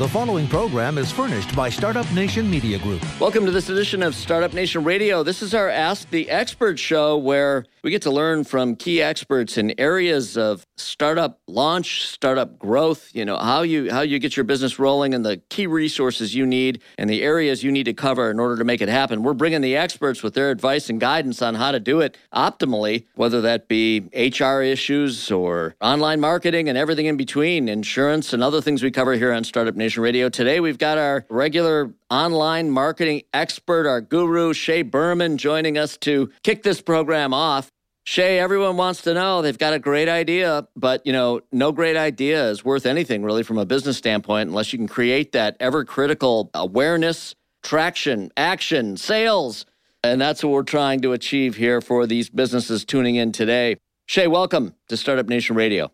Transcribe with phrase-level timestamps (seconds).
[0.00, 3.02] The following program is furnished by Startup Nation Media Group.
[3.20, 5.22] Welcome to this edition of Startup Nation Radio.
[5.22, 9.56] This is our Ask the Expert show where we get to learn from key experts
[9.56, 14.44] in areas of startup launch, startup growth, you know, how you how you get your
[14.44, 18.30] business rolling and the key resources you need and the areas you need to cover
[18.30, 19.22] in order to make it happen.
[19.22, 23.06] We're bringing the experts with their advice and guidance on how to do it optimally,
[23.14, 28.60] whether that be HR issues or online marketing and everything in between, insurance and other
[28.60, 30.28] things we cover here on Startup Nation Radio.
[30.28, 36.30] Today we've got our regular online marketing expert, our guru, Shay Berman, joining us to
[36.42, 37.70] kick this program off.
[38.10, 41.96] Shay, everyone wants to know they've got a great idea, but you know, no great
[41.96, 45.84] idea is worth anything really from a business standpoint unless you can create that ever
[45.84, 49.64] critical awareness, traction, action, sales.
[50.02, 53.76] And that's what we're trying to achieve here for these businesses tuning in today.
[54.06, 55.92] Shay, welcome to Startup Nation Radio.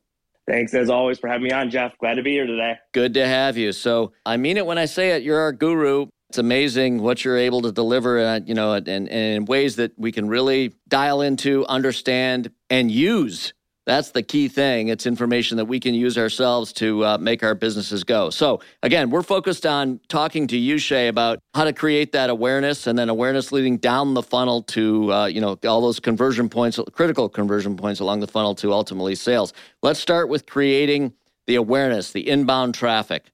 [0.49, 1.99] Thanks as always for having me on, Jeff.
[1.99, 2.77] Glad to be here today.
[2.95, 3.73] Good to have you.
[3.73, 5.23] So I mean it when I say it.
[5.23, 6.07] You're our guru.
[6.31, 9.93] It's amazing what you're able to deliver, uh, you know, and, and in ways that
[9.97, 13.53] we can really dial into, understand, and use.
[13.87, 14.89] That's the key thing.
[14.89, 18.31] It's information that we can use ourselves to uh, make our businesses go.
[18.31, 22.89] So, again, we're focused on talking to you, Shay, about how to create that awareness
[22.89, 26.81] and then awareness leading down the funnel to, uh, you know, all those conversion points,
[26.91, 29.53] critical conversion points along the funnel to ultimately sales.
[29.85, 31.13] Let's start with creating
[31.47, 33.31] the awareness, the inbound traffic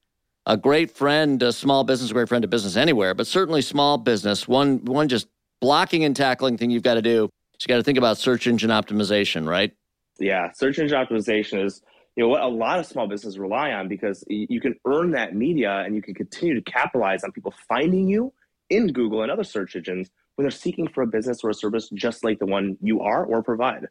[0.47, 3.99] a great friend, a small business, a great friend to business anywhere, but certainly small
[3.99, 4.49] business.
[4.49, 5.29] One one just
[5.61, 7.25] blocking and tackling thing you've got to do.
[7.25, 9.73] is you got to think about search engine optimization, right?
[10.19, 11.83] Yeah, search engine optimization is
[12.17, 15.35] you know what a lot of small businesses rely on because you can earn that
[15.35, 18.33] media and you can continue to capitalize on people finding you
[18.69, 21.89] in Google and other search engines when they're seeking for a business or a service
[21.95, 23.87] just like the one you are or provide.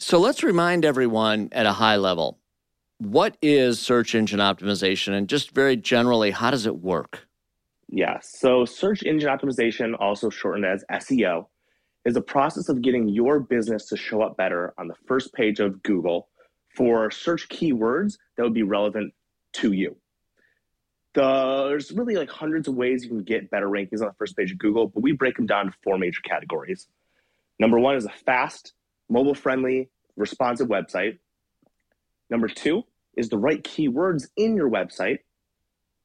[0.00, 2.38] So let's remind everyone at a high level
[2.98, 7.26] what is search engine optimization and just very generally, how does it work?
[7.88, 11.46] Yeah, so search engine optimization, also shortened as SEO,
[12.04, 15.60] is a process of getting your business to show up better on the first page
[15.60, 16.28] of Google
[16.74, 19.14] for search keywords that would be relevant
[19.54, 19.96] to you.
[21.14, 24.52] There's really like hundreds of ways you can get better rankings on the first page
[24.52, 26.88] of Google, but we break them down to four major categories.
[27.58, 28.74] Number one is a fast,
[29.08, 31.18] mobile friendly, responsive website.
[32.30, 32.84] Number two
[33.16, 35.18] is the right keywords in your website.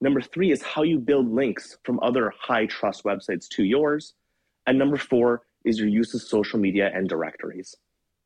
[0.01, 4.13] Number three is how you build links from other high trust websites to yours.
[4.65, 7.75] And number four is your use of social media and directories.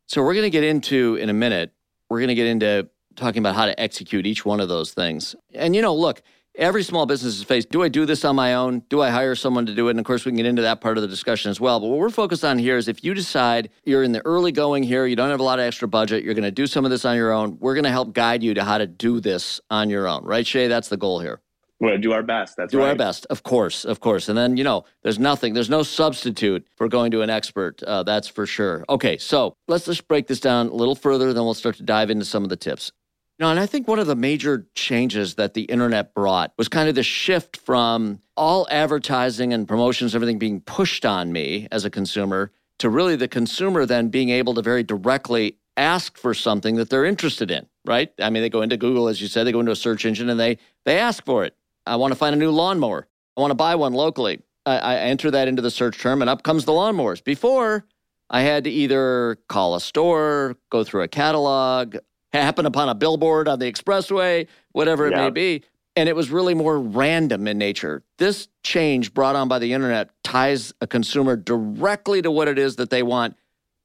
[0.07, 1.74] So, we're going to get into in a minute,
[2.09, 5.36] we're going to get into talking about how to execute each one of those things.
[5.53, 6.22] And, you know, look,
[6.57, 8.84] every small business is faced do I do this on my own?
[8.90, 9.91] Do I hire someone to do it?
[9.91, 11.79] And of course, we can get into that part of the discussion as well.
[11.79, 14.84] But what we're focused on here is if you decide you're in the early going
[14.84, 16.91] here, you don't have a lot of extra budget, you're going to do some of
[16.91, 19.62] this on your own, we're going to help guide you to how to do this
[19.69, 20.23] on your own.
[20.25, 20.68] Right, Shay?
[20.68, 21.41] That's the goal here.
[21.79, 22.57] We're going to do our best.
[22.57, 22.89] That's do right.
[22.89, 24.29] our best, of course, of course.
[24.29, 27.84] And then, you know, there's nothing, there's no substitute for going to an expert.
[27.84, 28.84] Uh, that's for sure.
[28.89, 32.09] Okay, so let's just break this down a little further, then we'll start to dive
[32.09, 32.91] into some of the tips.
[33.40, 36.90] Know, and I think one of the major changes that the internet brought was kind
[36.90, 41.90] of the shift from all advertising and promotions, everything being pushed on me as a
[41.92, 46.90] consumer, to really the consumer then being able to very directly ask for something that
[46.90, 48.12] they're interested in, right?
[48.20, 50.30] I mean, they go into Google, as you said, they go into a search engine
[50.30, 51.56] and they they ask for it.
[51.86, 53.08] I want to find a new lawnmower.
[53.38, 54.42] I want to buy one locally.
[54.66, 57.24] I, I enter that into the search term, and up comes the lawnmowers.
[57.24, 57.86] Before,
[58.30, 61.98] I had to either call a store, go through a catalog,
[62.42, 65.64] happen upon a billboard on the expressway, whatever it may be.
[65.96, 68.03] And it was really more random in nature.
[68.18, 72.75] This change brought on by the internet ties a consumer directly to what it is
[72.75, 73.36] that they want,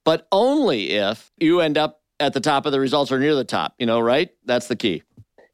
[0.03, 3.43] but only if you end up at the top of the results or near the
[3.43, 4.29] top, you know, right?
[4.45, 5.01] That's the key.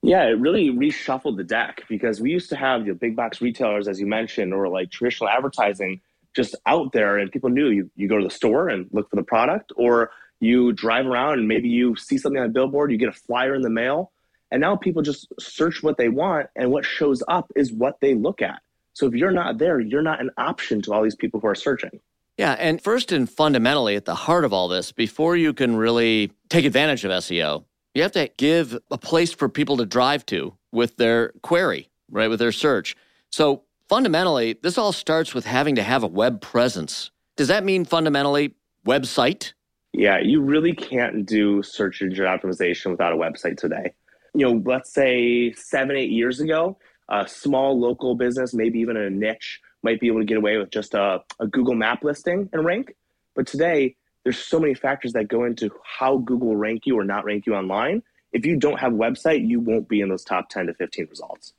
[0.02, 3.88] Yeah, it really reshuffled the deck because we used to have the big box retailers,
[3.88, 6.02] as you mentioned, or like traditional advertising
[6.36, 9.16] just out there, and people knew you, you go to the store and look for
[9.16, 12.98] the product, or you drive around and maybe you see something on a billboard, you
[12.98, 14.12] get a flyer in the mail,
[14.52, 18.16] and now people just search what they want, and what shows up is what they
[18.16, 18.62] look at.
[18.94, 21.56] So if you're not there, you're not an option to all these people who are
[21.56, 22.00] searching.
[22.38, 26.31] Yeah, and first and fundamentally, at the heart of all this, before you can really
[26.48, 30.56] take advantage of SEO, you have to give a place for people to drive to
[30.72, 32.96] with their query, right, with their search.
[33.30, 37.12] So fundamentally, this all starts with having to have a web presence.
[37.36, 38.56] Does that mean fundamentally
[38.86, 39.54] website?
[39.94, 43.94] Yeah, you really can't do search engine optimization without a website today.
[44.36, 46.77] You know, let's say seven, eight years ago,
[47.09, 50.69] a small local business, maybe even a niche, might be able to get away with
[50.69, 52.94] just a, a Google map listing and rank.
[53.36, 57.25] But today, there's so many factors that go into how Google rank you or not
[57.25, 58.03] rank you online.
[58.31, 61.53] If you don't have website, you won't be in those top 10 to 15 results.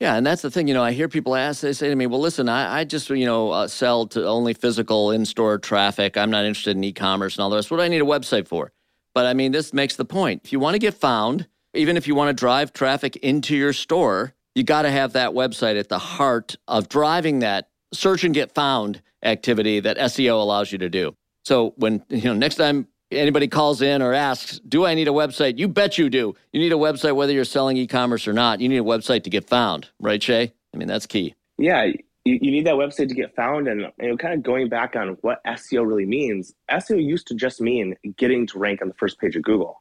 [0.00, 0.66] Yeah, and that's the thing.
[0.66, 3.10] You know, I hear people ask, they say to me, well, listen, I, I just,
[3.10, 6.16] you know, uh, sell to only physical in store traffic.
[6.16, 7.70] I'm not interested in e commerce and all the rest.
[7.70, 8.72] What do I need a website for?
[9.14, 10.40] But I mean, this makes the point.
[10.44, 13.74] If you want to get found, even if you want to drive traffic into your
[13.74, 18.32] store, you got to have that website at the heart of driving that search and
[18.32, 21.14] get found activity that SEO allows you to do.
[21.44, 25.12] So when, you know, next time anybody calls in or asks, Do I need a
[25.12, 25.58] website?
[25.58, 26.34] You bet you do.
[26.52, 28.60] You need a website whether you're selling e commerce or not.
[28.60, 30.52] You need a website to get found, right, Shay?
[30.72, 31.34] I mean, that's key.
[31.58, 31.84] Yeah,
[32.24, 33.68] you, you need that website to get found.
[33.68, 37.34] And you know, kind of going back on what SEO really means, SEO used to
[37.34, 39.80] just mean getting to rank on the first page of Google.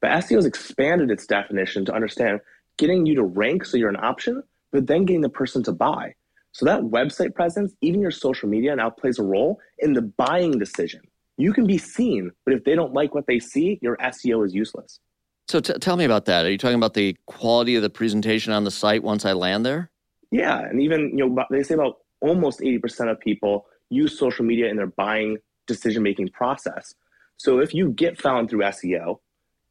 [0.00, 2.40] But SEO has expanded its definition to understand
[2.78, 4.42] getting you to rank so you're an option,
[4.72, 6.14] but then getting the person to buy.
[6.52, 10.58] So that website presence, even your social media now plays a role in the buying
[10.58, 11.02] decision.
[11.40, 14.54] You can be seen, but if they don't like what they see, your SEO is
[14.54, 15.00] useless.
[15.48, 16.44] So t- tell me about that.
[16.44, 19.64] Are you talking about the quality of the presentation on the site once I land
[19.64, 19.90] there?
[20.30, 24.68] Yeah, and even you know they say about almost 80% of people use social media
[24.68, 26.94] in their buying decision making process.
[27.38, 29.18] So if you get found through SEO,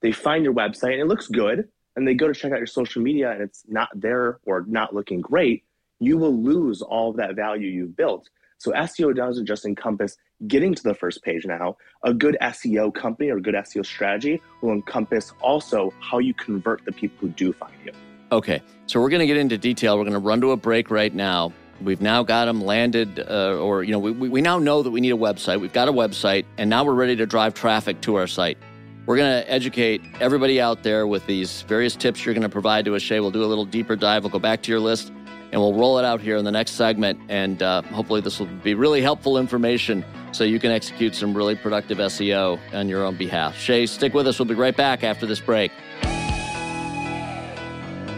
[0.02, 2.68] they find your website and it looks good, and they go to check out your
[2.68, 5.66] social media and it's not there or not looking great,
[6.00, 8.28] you will lose all of that value you've built.
[8.58, 11.78] So SEO doesn't just encompass getting to the first page now.
[12.04, 16.92] A good SEO company or good SEO strategy will encompass also how you convert the
[16.92, 17.92] people who do find you.
[18.32, 19.98] Okay, so we're going to get into detail.
[19.98, 21.52] We're going to run to a break right now.
[21.82, 25.00] We've now got them landed, uh, or, you know, we, we now know that we
[25.00, 25.62] need a website.
[25.62, 28.58] We've got a website, and now we're ready to drive traffic to our site.
[29.06, 32.86] We're going to educate everybody out there with these various tips you're going to provide
[32.86, 33.20] to us, Shay.
[33.20, 34.24] We'll do a little deeper dive.
[34.24, 35.12] We'll go back to your list
[35.52, 37.20] and we'll roll it out here in the next segment.
[37.30, 41.56] And uh, hopefully, this will be really helpful information so you can execute some really
[41.56, 43.58] productive SEO on your own behalf.
[43.58, 44.40] Shay, stick with us.
[44.40, 45.72] We'll be right back after this break.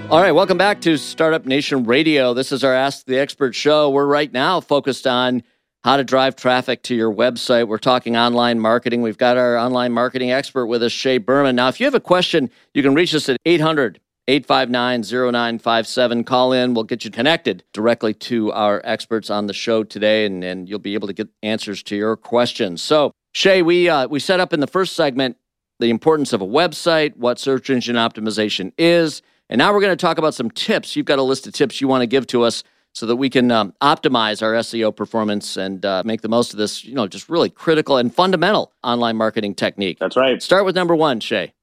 [0.09, 2.33] All right, welcome back to Startup Nation Radio.
[2.33, 3.89] This is our Ask the Expert show.
[3.89, 5.41] We're right now focused on
[5.85, 7.69] how to drive traffic to your website.
[7.69, 9.01] We're talking online marketing.
[9.01, 11.55] We've got our online marketing expert with us, Shay Berman.
[11.55, 14.01] Now, if you have a question, you can reach us at 800
[14.31, 16.23] 859 0957.
[16.23, 16.73] Call in.
[16.73, 20.79] We'll get you connected directly to our experts on the show today, and, and you'll
[20.79, 22.81] be able to get answers to your questions.
[22.81, 25.35] So, Shay, we, uh, we set up in the first segment
[25.79, 30.01] the importance of a website, what search engine optimization is, and now we're going to
[30.01, 30.95] talk about some tips.
[30.95, 32.63] You've got a list of tips you want to give to us
[32.93, 36.57] so that we can um, optimize our SEO performance and uh, make the most of
[36.57, 39.99] this, you know, just really critical and fundamental online marketing technique.
[39.99, 40.41] That's right.
[40.41, 41.53] Start with number one, Shay.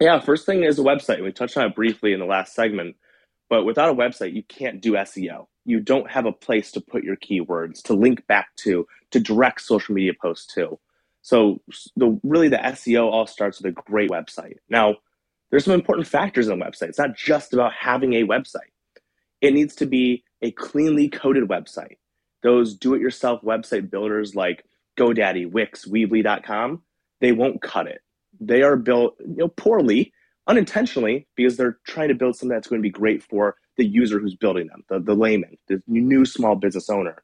[0.00, 1.22] Yeah, first thing is a website.
[1.22, 2.96] We touched on it briefly in the last segment,
[3.50, 5.46] but without a website, you can't do SEO.
[5.66, 9.60] You don't have a place to put your keywords, to link back to, to direct
[9.60, 10.78] social media posts to.
[11.20, 11.60] So
[11.96, 14.56] the really the SEO all starts with a great website.
[14.70, 14.96] Now,
[15.50, 16.88] there's some important factors in a website.
[16.88, 18.72] It's not just about having a website.
[19.42, 21.98] It needs to be a cleanly coded website.
[22.42, 24.64] Those do-it-yourself website builders like
[24.98, 26.82] GoDaddy, Wix, Weebly.com,
[27.20, 28.00] they won't cut it
[28.40, 30.12] they are built you know poorly
[30.48, 34.18] unintentionally because they're trying to build something that's going to be great for the user
[34.20, 37.22] who's building them the, the layman the new small business owner.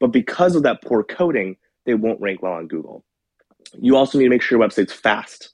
[0.00, 3.04] But because of that poor coding they won't rank well on google.
[3.78, 5.52] You also need to make sure your website's fast.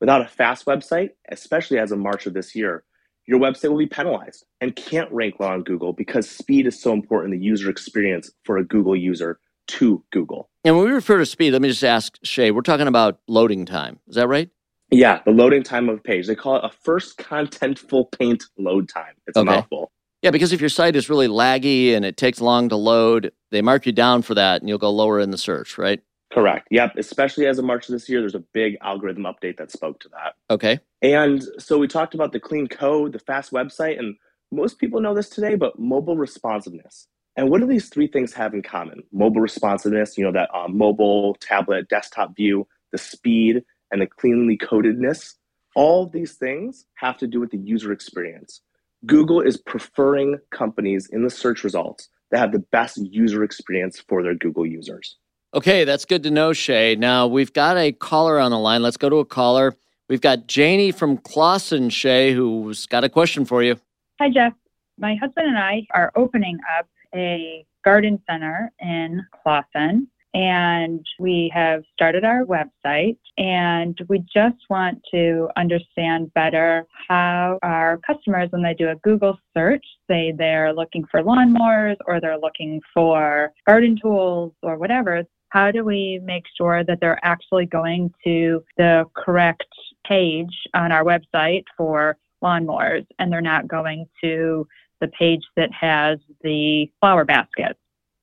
[0.00, 2.84] Without a fast website especially as of march of this year
[3.26, 6.92] your website will be penalized and can't rank well on google because speed is so
[6.92, 10.50] important the user experience for a google user to Google.
[10.66, 13.66] And when we refer to speed, let me just ask Shay, we're talking about loading
[13.66, 14.00] time.
[14.08, 14.50] Is that right?
[14.90, 16.26] Yeah, the loading time of a page.
[16.26, 19.14] They call it a first contentful paint load time.
[19.28, 19.48] It's okay.
[19.48, 19.92] a mouthful.
[20.22, 23.62] Yeah, because if your site is really laggy and it takes long to load, they
[23.62, 26.02] mark you down for that and you'll go lower in the search, right?
[26.32, 26.66] Correct.
[26.72, 26.96] Yep.
[26.96, 30.08] Especially as of March of this year, there's a big algorithm update that spoke to
[30.08, 30.34] that.
[30.50, 30.80] Okay.
[31.00, 34.16] And so we talked about the clean code, the fast website, and
[34.50, 37.06] most people know this today, but mobile responsiveness.
[37.36, 39.02] And what do these three things have in common?
[39.12, 44.56] Mobile responsiveness, you know, that um, mobile, tablet, desktop view, the speed, and the cleanly
[44.56, 45.34] codedness.
[45.74, 48.62] All these things have to do with the user experience.
[49.04, 54.22] Google is preferring companies in the search results that have the best user experience for
[54.22, 55.16] their Google users.
[55.54, 56.96] Okay, that's good to know, Shay.
[56.96, 58.82] Now we've got a caller on the line.
[58.82, 59.76] Let's go to a caller.
[60.08, 63.76] We've got Janie from Clawson, Shay, who's got a question for you.
[64.20, 64.54] Hi, Jeff.
[64.98, 71.82] My husband and I are opening up a garden center in Clawson and we have
[71.94, 78.74] started our website and we just want to understand better how our customers when they
[78.74, 84.52] do a google search say they're looking for lawnmowers or they're looking for garden tools
[84.62, 89.64] or whatever how do we make sure that they're actually going to the correct
[90.06, 94.68] page on our website for lawnmowers and they're not going to
[95.00, 97.78] the page that has the flower baskets?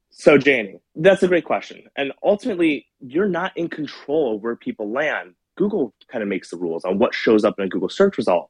[0.10, 1.84] So, Janie, that's a great question.
[1.96, 5.34] And ultimately, you're not in control of where people land.
[5.58, 8.50] Google kind of makes the rules on what shows up in a Google search result,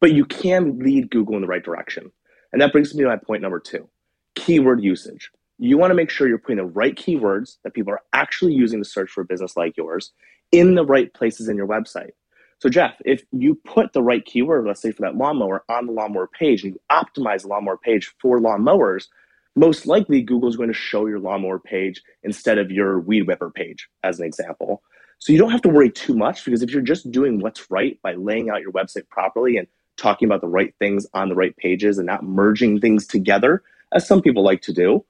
[0.00, 2.10] but you can lead Google in the right direction.
[2.52, 3.88] And that brings me to my point number two
[4.34, 5.30] keyword usage.
[5.58, 8.82] You want to make sure you're putting the right keywords that people are actually using
[8.82, 10.12] to search for a business like yours
[10.52, 12.10] in the right places in your website.
[12.60, 15.92] So, Jeff, if you put the right keyword, let's say for that lawnmower, on the
[15.92, 19.08] lawnmower page and you optimize the lawnmower page for lawnmowers,
[19.56, 23.50] most likely Google is going to show your lawnmower page instead of your weed whipper
[23.50, 24.82] page, as an example.
[25.18, 28.00] So you don't have to worry too much because if you're just doing what's right
[28.02, 31.56] by laying out your website properly and talking about the right things on the right
[31.56, 35.04] pages and not merging things together, as some people like to do,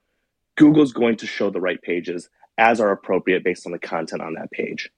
[0.57, 4.35] Google's going to show the right pages as are appropriate based on the content on
[4.35, 4.91] that page.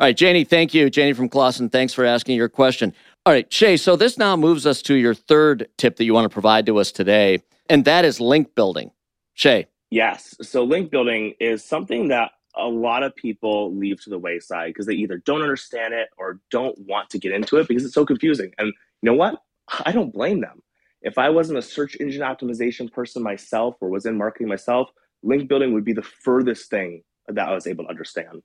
[0.00, 0.90] All right, Janie, thank you.
[0.90, 2.92] Janie from Clawson, thanks for asking your question.
[3.24, 6.24] All right, Shay, so this now moves us to your third tip that you want
[6.24, 8.90] to provide to us today, and that is link building.
[9.34, 9.66] Shay.
[9.90, 10.34] Yes.
[10.42, 14.86] So link building is something that a lot of people leave to the wayside because
[14.86, 18.04] they either don't understand it or don't want to get into it because it's so
[18.04, 18.52] confusing.
[18.58, 19.42] And you know what?
[19.84, 20.62] I don't blame them.
[21.02, 24.90] If I wasn't a search engine optimization person myself or was in marketing myself,
[25.22, 28.42] link building would be the furthest thing that I was able to understand.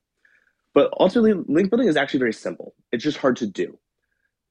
[0.73, 2.75] But ultimately, link building is actually very simple.
[2.91, 3.77] It's just hard to do.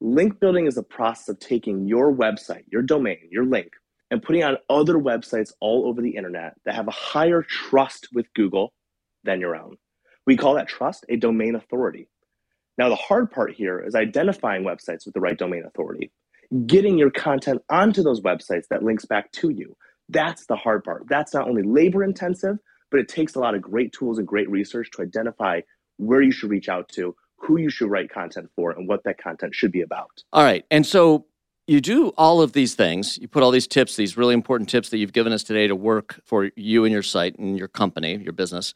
[0.00, 3.72] Link building is a process of taking your website, your domain, your link,
[4.10, 8.32] and putting on other websites all over the internet that have a higher trust with
[8.34, 8.72] Google
[9.24, 9.76] than your own.
[10.26, 12.08] We call that trust a domain authority.
[12.76, 16.12] Now, the hard part here is identifying websites with the right domain authority,
[16.66, 19.76] getting your content onto those websites that links back to you.
[20.08, 21.04] That's the hard part.
[21.08, 22.58] That's not only labor intensive,
[22.90, 25.60] but it takes a lot of great tools and great research to identify
[25.98, 29.18] where you should reach out to, who you should write content for, and what that
[29.18, 30.22] content should be about.
[30.32, 30.64] All right.
[30.70, 31.26] And so
[31.66, 33.18] you do all of these things.
[33.18, 35.76] You put all these tips, these really important tips that you've given us today to
[35.76, 38.74] work for you and your site and your company, your business.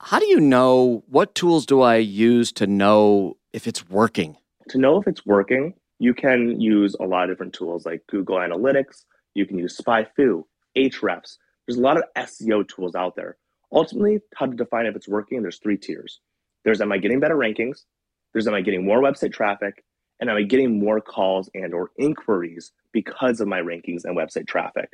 [0.00, 4.38] How do you know what tools do I use to know if it's working?
[4.70, 8.36] To know if it's working, you can use a lot of different tools like Google
[8.36, 10.44] Analytics, you can use SpyFu,
[10.76, 11.36] Ahrefs.
[11.66, 13.36] There's a lot of SEO tools out there.
[13.72, 16.20] Ultimately, how to define if it's working, there's three tiers.
[16.64, 17.84] There's am I getting better rankings?
[18.32, 19.82] There's am I getting more website traffic?
[20.20, 24.46] and am I getting more calls and or inquiries because of my rankings and website
[24.46, 24.90] traffic?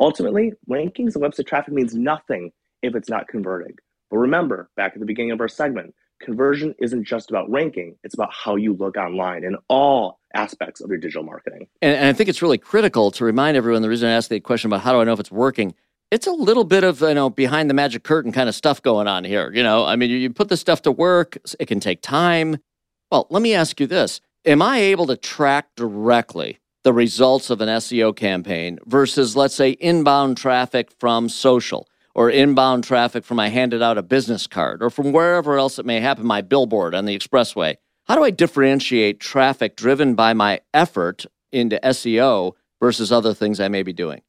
[0.00, 3.74] Ultimately, rankings and website traffic means nothing if it's not converting.
[4.10, 8.14] But remember, back at the beginning of our segment, conversion isn't just about ranking, it's
[8.14, 11.66] about how you look online in all aspects of your digital marketing.
[11.82, 14.40] And, and I think it's really critical to remind everyone the reason I asked the
[14.40, 15.74] question about how do I know if it's working
[16.10, 19.06] it's a little bit of you know behind the magic curtain kind of stuff going
[19.06, 22.00] on here you know i mean you put this stuff to work it can take
[22.02, 22.56] time
[23.10, 27.60] well let me ask you this am I able to track directly the results of
[27.60, 33.48] an SEO campaign versus, let's say, inbound traffic from social or inbound traffic from I
[33.48, 37.04] handed out a business card or from wherever else it may happen, my billboard on
[37.04, 37.76] the expressway?
[38.04, 43.68] How do I differentiate traffic driven by my effort into SEO versus other things I
[43.68, 44.22] may be doing?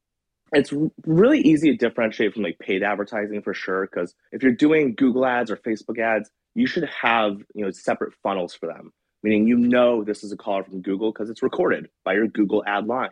[0.51, 0.73] It's
[1.05, 5.25] really easy to differentiate from like paid advertising for sure because if you're doing Google
[5.25, 8.91] ads or Facebook ads, you should have, you know, separate funnels for them
[9.23, 12.63] meaning you know this is a call from Google because it's recorded by your Google
[12.65, 13.09] ad line.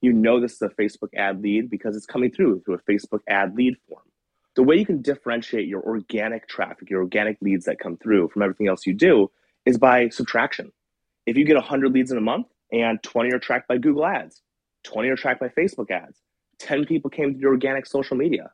[0.00, 3.20] You know this is a Facebook ad lead because it's coming through through a Facebook
[3.28, 4.02] ad lead form.
[4.54, 8.42] The way you can differentiate your organic traffic, your organic leads that come through from
[8.42, 9.30] everything else you do
[9.66, 10.72] is by subtraction.
[11.26, 14.42] If you get 100 leads in a month and 20 are tracked by Google ads,
[14.84, 16.20] 20 are tracked by Facebook ads,
[16.58, 18.50] 10 people came to your organic social media,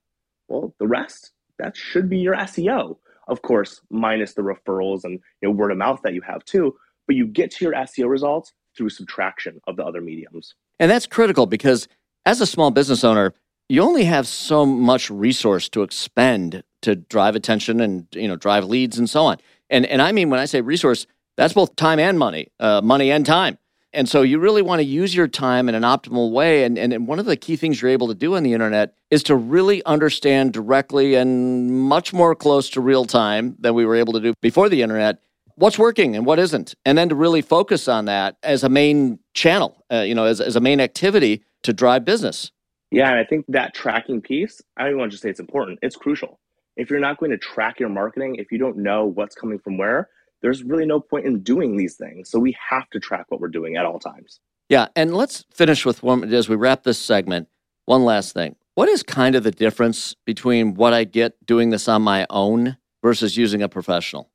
[0.48, 2.96] well, the rest, that should be your SEO.
[3.28, 6.74] Of course, minus the referrals and you know, word of mouth that you have too
[7.06, 10.54] but you get to your SEO results through subtraction of the other mediums.
[10.78, 11.88] And that's critical because
[12.26, 13.34] as a small business owner,
[13.68, 18.64] you only have so much resource to expend to drive attention and you know drive
[18.64, 19.38] leads and so on.
[19.70, 21.06] And and I mean when I say resource,
[21.36, 23.58] that's both time and money, uh, money and time.
[23.94, 26.64] And so you really want to use your time in an optimal way.
[26.64, 29.22] And, and one of the key things you're able to do on the internet is
[29.24, 34.12] to really understand directly and much more close to real time than we were able
[34.14, 35.20] to do before the internet
[35.56, 39.18] what's working and what isn't, and then to really focus on that as a main
[39.34, 42.50] channel, uh, you know, as, as a main activity to drive business.
[42.90, 45.78] Yeah, and I think that tracking piece, I don't want to just say it's important,
[45.82, 46.40] it's crucial.
[46.76, 49.78] If you're not going to track your marketing, if you don't know what's coming from
[49.78, 50.08] where,
[50.44, 52.28] there's really no point in doing these things.
[52.28, 54.40] So we have to track what we're doing at all times.
[54.68, 57.48] Yeah, and let's finish with one as we wrap this segment.
[57.86, 58.54] One last thing.
[58.74, 62.76] What is kind of the difference between what I get doing this on my own
[63.02, 64.30] versus using a professional?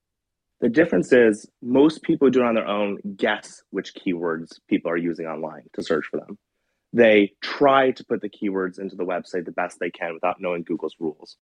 [0.62, 4.90] The difference is most people who do it on their own guess which keywords people
[4.90, 6.40] are using online to search for them.
[6.92, 10.64] They try to put the keywords into the website the best they can without knowing
[10.64, 11.38] Google's rules.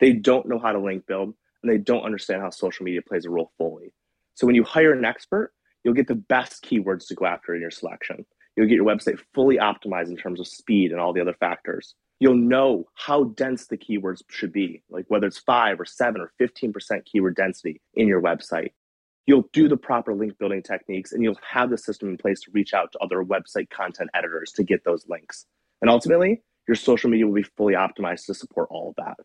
[0.00, 3.24] They don't know how to link build and they don't understand how social media plays
[3.24, 3.92] a role fully.
[4.38, 5.52] So when you hire an expert,
[5.82, 8.24] you'll get the best keywords to go after in your selection.
[8.54, 11.96] You'll get your website fully optimized in terms of speed and all the other factors.
[12.20, 16.32] You'll know how dense the keywords should be, like whether it's five or seven or
[16.40, 18.70] 15% keyword density in your website.
[19.26, 22.52] You'll do the proper link building techniques and you'll have the system in place to
[22.52, 25.46] reach out to other website content editors to get those links.
[25.82, 29.16] And ultimately, your social media will be fully optimized to support all of that.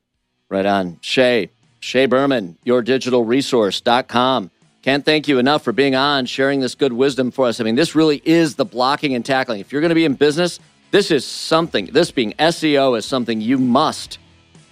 [0.49, 0.97] Right on.
[1.01, 1.51] Shay,
[1.81, 4.49] Shay Berman, yourdigitalresource.com.
[4.83, 7.61] Can't thank you enough for being on, sharing this good wisdom for us.
[7.61, 9.61] I mean, this really is the blocking and tackling.
[9.61, 10.59] If you're going to be in business,
[10.91, 14.17] this is something, this being SEO is something you must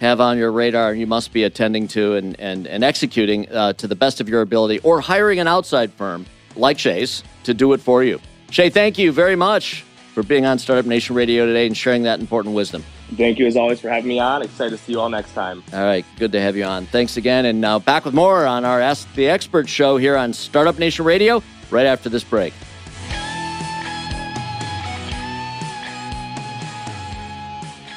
[0.02, 3.72] have on your radar and you must be attending to and, and, and executing uh,
[3.72, 6.26] to the best of your ability or hiring an outside firm
[6.56, 8.20] like Shay's to do it for you.
[8.50, 12.20] Shay, thank you very much for being on Startup Nation Radio today and sharing that
[12.20, 12.84] important wisdom.
[13.16, 14.42] Thank you as always for having me on.
[14.42, 15.62] Excited to see you all next time.
[15.72, 16.86] All right, good to have you on.
[16.86, 17.44] Thanks again.
[17.46, 21.04] And now back with more on our Ask the Expert show here on Startup Nation
[21.04, 22.54] Radio right after this break.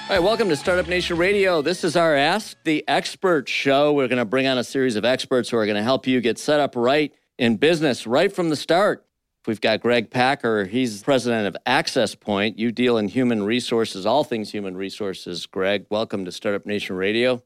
[0.08, 1.62] All right, welcome to Startup Nation Radio.
[1.62, 3.92] This is our Ask the Expert show.
[3.94, 6.22] We're going to bring on a series of experts who are going to help you
[6.22, 9.05] get set up right in business right from the start.
[9.48, 10.66] We've got Greg Packer.
[10.66, 12.58] He's president of Access Point.
[12.58, 15.46] You deal in human resources, all things human resources.
[15.46, 17.44] Greg, welcome to Startup Nation Radio.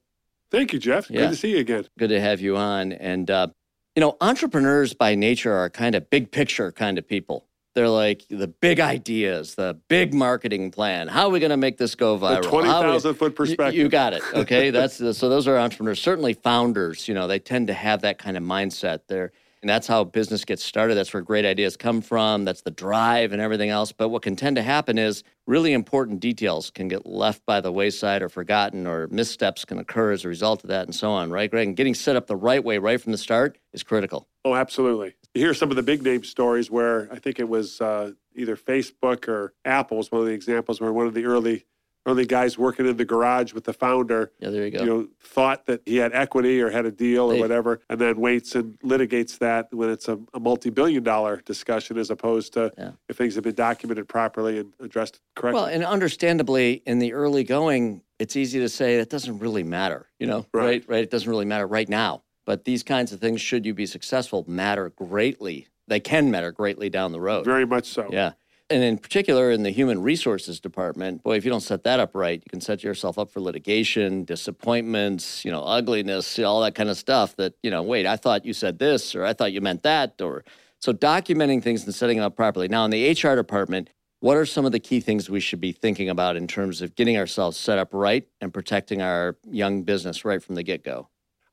[0.49, 1.09] Thank you, Jeff.
[1.09, 1.21] Yeah.
[1.21, 1.87] Good to see you again.
[1.97, 2.93] Good to have you on.
[2.93, 3.47] And, uh,
[3.95, 7.45] you know, entrepreneurs by nature are kind of big picture kind of people.
[7.75, 11.07] They're like the big ideas, the big marketing plan.
[11.07, 12.41] How are we going to make this go viral?
[12.41, 13.75] The 20,000 foot perspective.
[13.75, 14.23] You, you, got it.
[14.33, 14.69] Okay.
[14.71, 18.37] That's so those are entrepreneurs, certainly founders, you know, they tend to have that kind
[18.37, 19.01] of mindset.
[19.07, 20.95] They're and that's how business gets started.
[20.95, 22.45] That's where great ideas come from.
[22.45, 23.91] That's the drive and everything else.
[23.91, 27.71] But what can tend to happen is really important details can get left by the
[27.71, 31.31] wayside or forgotten, or missteps can occur as a result of that, and so on,
[31.31, 31.67] right, Greg?
[31.67, 34.27] And getting set up the right way right from the start is critical.
[34.45, 35.15] Oh, absolutely.
[35.33, 39.27] Hear some of the big name stories where I think it was uh, either Facebook
[39.27, 41.65] or Apple was one of the examples where one of the early
[42.05, 44.31] the guys working in the garage with the founder.
[44.39, 44.79] Yeah, there you go.
[44.79, 48.19] You know, thought that he had equity or had a deal or whatever, and then
[48.19, 52.91] waits and litigates that when it's a, a multi-billion-dollar discussion, as opposed to yeah.
[53.07, 55.61] if things have been documented properly and addressed correctly.
[55.61, 60.07] Well, and understandably, in the early going, it's easy to say that doesn't really matter.
[60.19, 60.65] You know, right?
[60.65, 60.85] Right.
[60.87, 61.03] right?
[61.03, 62.23] It doesn't really matter right now.
[62.45, 65.67] But these kinds of things, should you be successful, matter greatly.
[65.87, 67.45] They can matter greatly down the road.
[67.45, 68.09] Very much so.
[68.11, 68.33] Yeah
[68.69, 72.15] and in particular in the human resources department boy if you don't set that up
[72.15, 76.89] right you can set yourself up for litigation disappointments you know ugliness all that kind
[76.89, 79.61] of stuff that you know wait i thought you said this or i thought you
[79.61, 80.43] meant that or
[80.79, 83.89] so documenting things and setting them up properly now in the hr department
[84.21, 86.95] what are some of the key things we should be thinking about in terms of
[86.95, 91.07] getting ourselves set up right and protecting our young business right from the get-go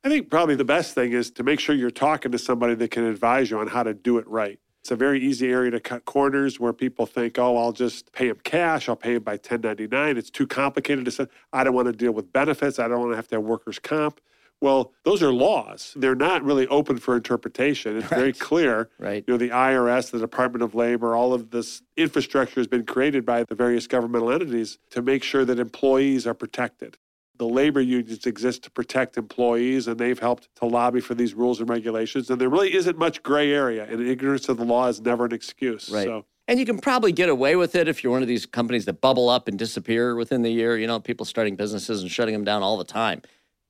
[0.05, 2.93] I think probably the best thing is to make sure you're talking to somebody that
[2.93, 4.61] can advise you on how to do it right.
[4.87, 8.29] It's a very easy area to cut corners where people think, oh, I'll just pay
[8.29, 8.89] him cash.
[8.89, 10.17] I'll pay him by 1099.
[10.17, 12.79] It's too complicated to say, I don't want to deal with benefits.
[12.79, 14.21] I don't want to have to have workers' comp.
[14.61, 15.93] Well, those are laws.
[15.97, 17.97] They're not really open for interpretation.
[17.97, 18.17] It's right.
[18.17, 18.89] very clear.
[19.01, 19.25] Right.
[19.27, 23.27] You know, the IRS, the Department of Labor, all of this infrastructure has been created
[23.27, 26.97] by the various governmental entities to make sure that employees are protected
[27.39, 31.61] the labor unions exist to protect employees and they've helped to lobby for these rules
[31.61, 35.01] and regulations and there really isn't much gray area and ignorance of the law is
[35.01, 36.05] never an excuse right.
[36.05, 36.25] so.
[36.49, 39.01] And you can probably get away with it if you're one of these companies that
[39.01, 42.45] bubble up and disappear within the year you know people starting businesses and shutting them
[42.45, 43.23] down all the time.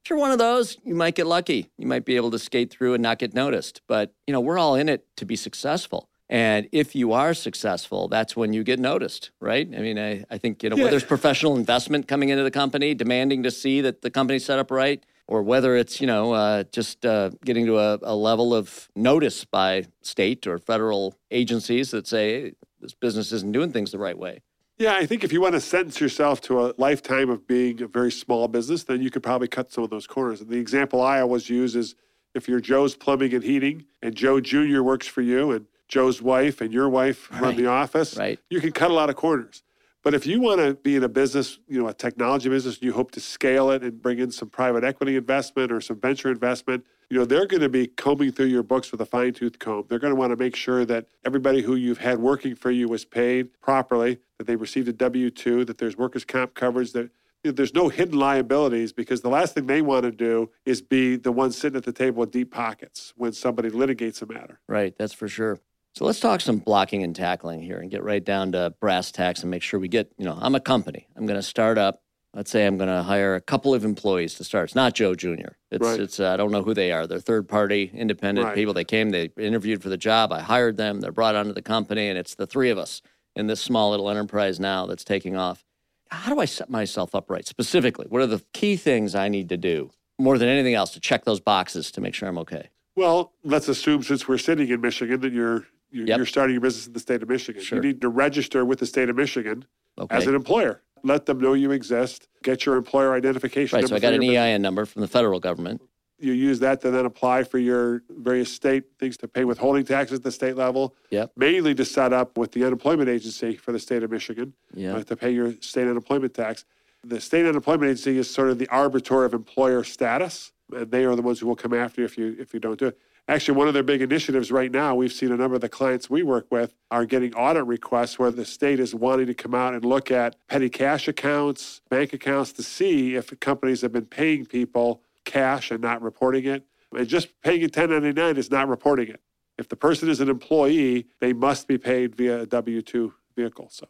[0.05, 1.71] If you're one of those you might get lucky.
[1.79, 4.59] You might be able to skate through and not get noticed but you know we're
[4.59, 8.81] all in it to be successful and if you are successful, that's when you get
[8.81, 9.67] noticed, right?
[9.67, 10.85] I mean, I, I think, you know, yeah.
[10.85, 14.59] whether it's professional investment coming into the company, demanding to see that the company's set
[14.59, 18.55] up right, or whether it's, you know, uh, just uh, getting to a, a, level
[18.55, 23.93] of notice by state or federal agencies that say, hey, this business isn't doing things
[23.93, 24.41] the right way.
[24.79, 27.87] Yeah, I think if you want to sentence yourself to a lifetime of being a
[27.87, 30.41] very small business, then you could probably cut some of those corners.
[30.41, 31.95] And the example I always use is
[32.35, 34.83] if you're Joe's Plumbing and Heating and Joe Jr.
[34.83, 37.43] works for you and Joe's wife and your wife right.
[37.43, 38.39] run the office, right.
[38.51, 39.63] you can cut a lot of corners.
[40.03, 42.93] But if you want to be in a business, you know, a technology business, you
[42.93, 46.85] hope to scale it and bring in some private equity investment or some venture investment,
[47.11, 49.85] you know, they're going to be combing through your books with a fine tooth comb.
[49.89, 52.89] They're going to want to make sure that everybody who you've had working for you
[52.89, 57.11] was paid properly, that they received a W 2, that there's workers' comp coverage, that
[57.43, 60.83] you know, there's no hidden liabilities because the last thing they want to do is
[60.83, 64.61] be the one sitting at the table with deep pockets when somebody litigates a matter.
[64.69, 65.61] Right, that's for sure.
[65.97, 69.41] So let's talk some blocking and tackling here and get right down to brass tacks
[69.41, 71.09] and make sure we get, you know, I'm a company.
[71.17, 72.03] I'm going to start up.
[72.35, 74.65] Let's say I'm going to hire a couple of employees to start.
[74.65, 75.55] It's not Joe Jr.
[75.71, 75.99] It's, Right.
[75.99, 77.07] it's uh, I don't know who they are.
[77.07, 78.55] They're third party, independent Right.
[78.55, 78.75] people.
[78.75, 80.33] They came, they interviewed for the job.
[80.33, 81.01] I hired them.
[81.01, 83.01] They're brought onto the company, and it's the three of us
[83.35, 85.65] in this small little enterprise now that's taking off.
[86.11, 88.05] How do I set myself up right specifically?
[88.11, 91.25] What are the key things I need to do more than anything else to check
[91.25, 92.69] those boxes to make sure I'm okay?
[92.97, 96.17] Well, let's assume since we're sitting in Michigan that you're you're, Yep.
[96.19, 97.63] you're starting your business in the state of Michigan.
[97.63, 97.77] Sure.
[97.77, 99.65] You need to register with the state of Michigan
[99.99, 100.15] Okay.
[100.17, 100.83] as an employer.
[101.03, 102.29] Let them know you exist.
[102.43, 103.83] Get your employer identification right.
[103.83, 103.89] number.
[103.89, 104.43] So I got an your business.
[104.55, 105.81] EIN number from the federal government.
[106.19, 110.19] You use that to then apply for your various state things to pay withholding taxes
[110.19, 110.95] at the state level.
[111.11, 111.33] Yep.
[111.37, 114.97] Mainly to set up with the unemployment agency for the state of Michigan Yeah.
[114.97, 116.65] uh, to pay your state unemployment tax.
[117.05, 121.15] The state unemployment agency is sort of the arbiter of employer status, and they are
[121.15, 122.99] the ones who will come after you if you if you don't do it.
[123.29, 126.09] Actually, one of their big initiatives right now, we've seen a number of the clients
[126.09, 129.75] we work with are getting audit requests where the state is wanting to come out
[129.75, 134.47] and look at petty cash accounts, bank accounts to see if companies have been paying
[134.47, 136.65] people cash and not reporting it.
[136.97, 139.21] And just paying a 1099 is not reporting it.
[139.59, 143.69] If the person is an employee, they must be paid via a W 2 vehicle.
[143.73, 143.89] So.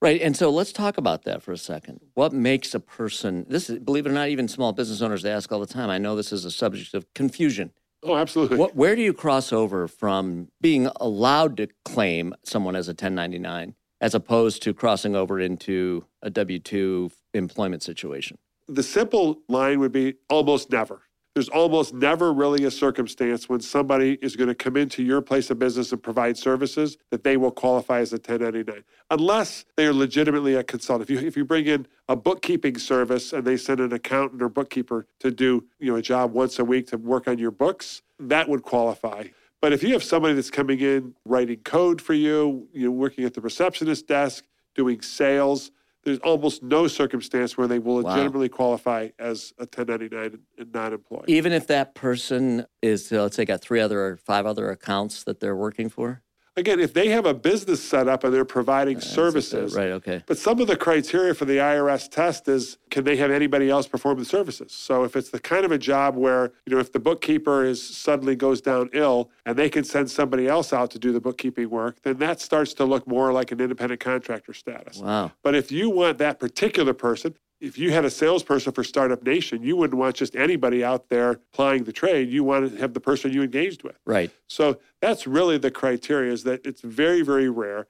[0.00, 0.20] Right.
[0.20, 2.00] And so let's talk about that for a second.
[2.14, 5.50] What makes a person, this is, believe it or not, even small business owners ask
[5.50, 5.90] all the time.
[5.90, 7.72] I know this is a subject of confusion.
[8.02, 8.56] Oh, absolutely.
[8.58, 13.74] What, where do you cross over from being allowed to claim someone as a 1099
[14.00, 18.38] as opposed to crossing over into a W 2 employment situation?
[18.68, 21.02] the simple line would be almost never.
[21.34, 25.50] There's almost never really a circumstance when somebody is going to come into your place
[25.50, 29.92] of business and provide services that they will qualify as a 1099, unless they are
[29.92, 31.08] legitimately a consultant.
[31.08, 34.48] If you if you bring in a bookkeeping service and they send an accountant or
[34.48, 38.02] bookkeeper to do you know a job once a week to work on your books,
[38.18, 39.24] that would qualify.
[39.60, 43.24] But if you have somebody that's coming in writing code for you, you know, working
[43.24, 45.72] at the receptionist desk, doing sales,
[46.08, 48.14] there's almost no circumstance where they will Wow.
[48.14, 51.24] legitimately qualify as a 1099 and not employed.
[51.28, 55.24] Even if that person is, uh, let's say, got three other or five other accounts
[55.24, 56.22] that they're working for?
[56.58, 59.90] Again, if they have a business set up and they're providing That's- uh, services, Right.
[59.92, 60.24] Okay.
[60.26, 63.86] But some of the criteria for the IRS test is can they have anybody else
[63.86, 64.72] perform the services?
[64.72, 67.80] So if it's the kind of a job where, you know, if the bookkeeper is
[67.96, 71.70] suddenly goes down ill and they can send somebody else out to do the bookkeeping
[71.70, 74.98] work, then that starts to look more like an independent contractor status.
[74.98, 75.30] Wow.
[75.42, 79.62] But if you want that particular person, if you had a salesperson for Startup Nation,
[79.62, 82.28] you wouldn't want just anybody out there plying the trade.
[82.28, 83.98] You want to have the person you engaged with.
[84.06, 84.30] Right.
[84.46, 87.86] So that's really the criteria is that it's very, very rare.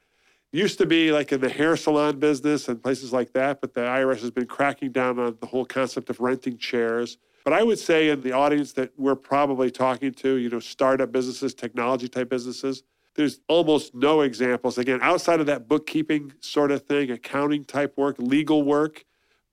[0.50, 3.82] Used to be like in the hair salon business and places like that, but the
[3.82, 7.18] IRS has been cracking down on the whole concept of renting chairs.
[7.44, 11.12] But I would say in the audience that we're probably talking to, you know, startup
[11.12, 12.82] businesses, technology type businesses,
[13.14, 14.78] there's almost no examples.
[14.78, 19.04] Again, outside of that bookkeeping sort of thing, accounting type work, legal work,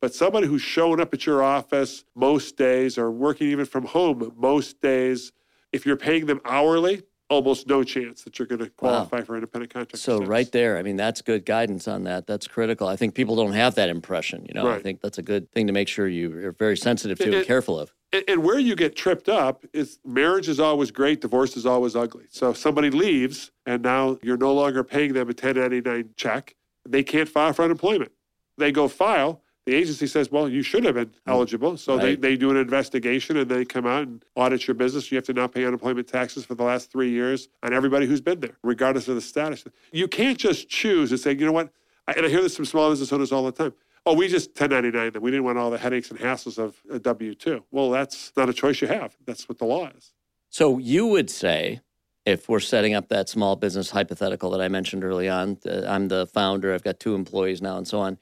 [0.06, 4.32] but somebody who's showing up at your office most days or working even from home
[4.38, 5.32] most days,
[5.72, 9.74] if you're paying them hourly, almost no chance that you're going to qualify for independent
[9.74, 9.98] contractor.
[9.98, 10.30] So status.
[10.30, 12.28] right there, I mean, that's good guidance on that.
[12.28, 12.88] That's critical.
[12.88, 14.46] I think people don't have that impression.
[14.48, 17.18] You know, I think that's a good thing to make sure you are very sensitive
[17.18, 17.92] to and it- careful of.
[18.14, 21.96] And, and where you get tripped up is marriage is always great, divorce is always
[21.96, 22.26] ugly.
[22.30, 26.54] So if somebody leaves and now you're no longer paying them a 1099 check,
[26.88, 28.12] they can't file for unemployment.
[28.60, 29.42] They go file.
[29.66, 31.76] The agency says, well, you should have been eligible.
[31.78, 32.08] So they, Mm.
[32.10, 32.22] Right.
[32.22, 35.12] they do an investigation and they come out and audit your business.
[35.12, 38.22] You have to now pay unemployment taxes for the last three years on everybody who's
[38.22, 39.64] been there, regardless of the status.
[39.92, 41.72] You can't just choose and say, you know what?
[42.08, 43.74] I- And I hear this from small business owners all the time.
[44.06, 45.24] Oh, we just 1099 them.
[45.24, 47.64] We didn't want all the headaches and hassles of a W 2.
[47.72, 49.18] Well, that's not a choice you have.
[49.26, 50.14] That's what the law is.
[50.52, 51.82] So you would say,
[52.24, 56.08] if we're setting up that small business hypothetical that I mentioned early on, uh, I'm
[56.10, 58.20] the founder, I've got two employees now, and so on.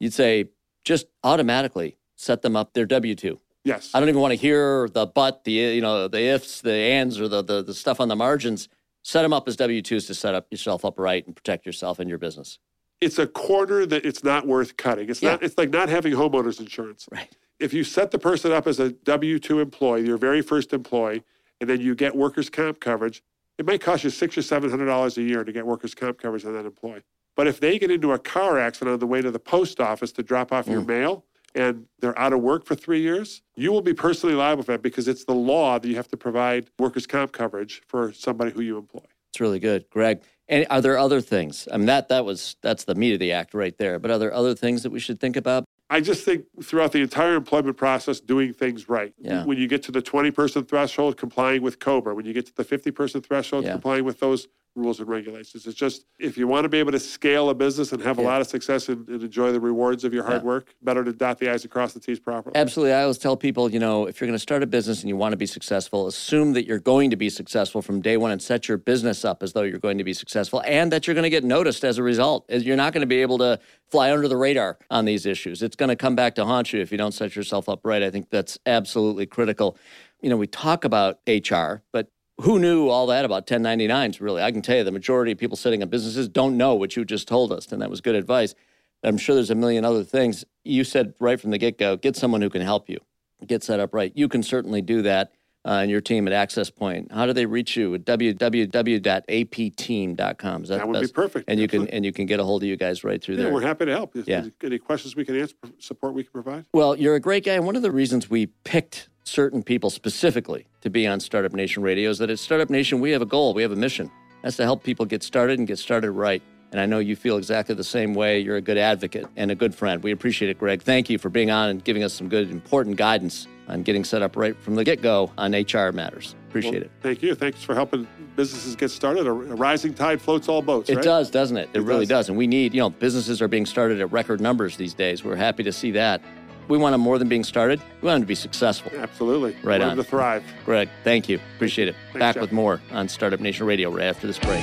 [0.00, 0.48] You'd say
[0.84, 3.40] just automatically set them up their W two.
[3.64, 3.90] Yes.
[3.92, 7.20] I don't even want to hear the but, the you know, the ifs, the ands,
[7.20, 8.68] or the the, the stuff on the margins.
[9.02, 11.98] Set them up as W twos to set up yourself up right and protect yourself
[11.98, 12.58] and your business.
[13.00, 15.08] It's a corner that it's not worth cutting.
[15.08, 15.42] It's not.
[15.42, 17.06] It's like not having homeowners insurance.
[17.10, 17.28] Right.
[17.60, 21.22] If you set the person up as a W two employee, your very first employee,
[21.60, 23.22] and then you get workers' comp coverage,
[23.56, 26.20] it might cost you six or seven hundred dollars a year to get workers' comp
[26.20, 27.02] coverage on that employee.
[27.38, 30.10] But if they get into a car accident on the way to the post office
[30.10, 30.88] to drop off your mm.
[30.88, 31.24] mail
[31.54, 34.82] and they're out of work for three years, you will be personally liable for that
[34.82, 38.60] because it's the law that you have to provide workers' comp coverage for somebody who
[38.60, 39.04] you employ.
[39.30, 40.20] It's really good, Greg.
[40.48, 41.68] And are there other things?
[41.72, 44.00] I mean, that that was that's the meat of the act right there.
[44.00, 45.62] But are there other things that we should think about?
[45.90, 49.14] I just think throughout the entire employment process, doing things right.
[49.16, 49.44] Yeah.
[49.44, 52.16] When you get to the 20 person threshold, complying with COBRA.
[52.16, 53.72] When you get to the 50 person threshold, Yeah.
[53.72, 54.48] complying with those
[54.78, 55.66] rules and regulations.
[55.66, 58.22] It's just if you want to be able to scale a business and have a
[58.22, 60.46] lot of success and, and enjoy the rewards of your hard Yeah.
[60.46, 62.54] work, better to dot the i's and cross the t's properly.
[62.56, 62.92] Absolutely.
[62.94, 65.16] I always tell people, you know, if you're going to start a business and you
[65.16, 68.40] want to be successful, assume that you're going to be successful from day one and
[68.40, 71.24] set your business up as though you're going to be successful and that you're going
[71.24, 72.44] to get noticed as a result.
[72.48, 73.58] You're not going to be able to
[73.90, 75.62] fly under the radar on these issues.
[75.62, 78.02] It's going to come back to haunt you if you don't set yourself up right.
[78.02, 79.76] I think that's absolutely critical.
[80.20, 82.08] You know, we talk about HR, but
[82.40, 84.42] who knew all that about 1099s, really?
[84.42, 87.04] I can tell you the majority of people sitting in businesses don't know what you
[87.04, 88.54] just told us, and that was good advice.
[89.02, 90.44] I'm sure there's a million other things.
[90.64, 92.98] You said right from the get go get someone who can help you
[93.46, 94.12] get set up right.
[94.16, 95.32] You can certainly do that.
[95.64, 97.10] Uh, and your team at Access Point.
[97.12, 97.92] How do they reach you?
[97.94, 100.62] At www.apteam.com.
[100.62, 101.50] Is that, that would be perfect.
[101.50, 103.44] And you can and you can get a hold of you guys right through Yeah,
[103.44, 103.52] there.
[103.52, 104.14] we're happy to help.
[104.16, 104.44] If Yeah.
[104.62, 106.64] any questions we can answer, support we can provide.
[106.72, 107.54] Well, you're a great guy.
[107.54, 111.82] And one of the reasons we picked certain people specifically to be on Startup Nation
[111.82, 114.10] Radio is that at Startup Nation, we have a goal, we have a mission.
[114.42, 116.42] That's to help people get started and get started right.
[116.70, 118.40] And I know you feel exactly the same way.
[118.40, 120.02] You're a good advocate and a good friend.
[120.02, 120.82] We appreciate it, Greg.
[120.82, 124.22] Thank you for being on and giving us some good, important guidance on getting set
[124.22, 126.34] up right from the get go on HR matters.
[126.48, 126.90] Appreciate Well, it.
[127.02, 127.34] Thank you.
[127.34, 129.26] Thanks for helping businesses get started.
[129.26, 130.88] A, rising tide floats all boats.
[130.90, 131.04] It right?
[131.04, 131.68] does, doesn't it?
[131.72, 132.26] It, It really does.
[132.26, 132.28] does.
[132.30, 135.24] And we need, you know, businesses are being started at record numbers these days.
[135.24, 136.22] We're happy to see that.
[136.68, 137.80] We want them more than being started.
[138.02, 138.92] We want them to be successful.
[138.96, 139.56] Absolutely.
[139.62, 139.96] Right We want on.
[139.96, 140.44] to thrive.
[140.64, 141.40] Greg, thank you.
[141.56, 141.96] Appreciate it.
[142.12, 142.42] Thanks, back Jeff.
[142.42, 144.62] with more on Startup Nation Radio right after this break.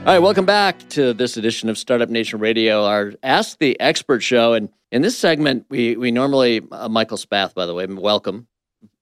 [0.00, 4.20] All right, welcome back to this edition of Startup Nation Radio, our Ask the Expert
[4.22, 4.54] show.
[4.54, 8.46] And in this segment, we we normally uh, Michael Spath, by the way, welcome.